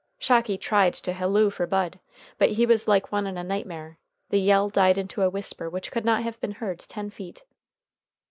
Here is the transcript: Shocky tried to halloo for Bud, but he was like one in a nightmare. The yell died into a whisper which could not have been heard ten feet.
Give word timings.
Shocky 0.17 0.57
tried 0.57 0.95
to 0.95 1.13
halloo 1.13 1.51
for 1.51 1.67
Bud, 1.67 1.99
but 2.39 2.53
he 2.53 2.65
was 2.65 2.87
like 2.87 3.11
one 3.11 3.27
in 3.27 3.37
a 3.37 3.43
nightmare. 3.43 3.99
The 4.31 4.39
yell 4.39 4.67
died 4.67 4.97
into 4.97 5.21
a 5.21 5.29
whisper 5.29 5.69
which 5.69 5.91
could 5.91 6.05
not 6.05 6.23
have 6.23 6.41
been 6.41 6.53
heard 6.53 6.79
ten 6.79 7.11
feet. 7.11 7.43